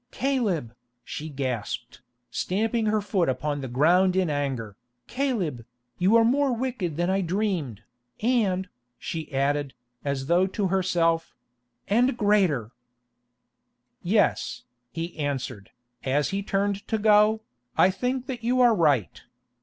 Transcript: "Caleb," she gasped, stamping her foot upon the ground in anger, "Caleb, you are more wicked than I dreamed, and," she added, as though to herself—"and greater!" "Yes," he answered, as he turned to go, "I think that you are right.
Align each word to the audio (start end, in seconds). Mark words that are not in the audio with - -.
"Caleb," 0.09 0.73
she 1.03 1.29
gasped, 1.29 2.01
stamping 2.31 2.87
her 2.87 3.01
foot 3.01 3.29
upon 3.29 3.61
the 3.61 3.67
ground 3.67 4.15
in 4.15 4.31
anger, 4.31 4.75
"Caleb, 5.05 5.63
you 5.99 6.15
are 6.15 6.23
more 6.25 6.53
wicked 6.53 6.97
than 6.97 7.07
I 7.11 7.21
dreamed, 7.21 7.83
and," 8.19 8.67
she 8.97 9.31
added, 9.31 9.75
as 10.03 10.25
though 10.25 10.47
to 10.47 10.69
herself—"and 10.69 12.17
greater!" 12.17 12.71
"Yes," 14.01 14.63
he 14.91 15.15
answered, 15.19 15.69
as 16.03 16.29
he 16.29 16.41
turned 16.41 16.87
to 16.87 16.97
go, 16.97 17.41
"I 17.77 17.91
think 17.91 18.25
that 18.25 18.43
you 18.43 18.59
are 18.59 18.73
right. 18.73 19.21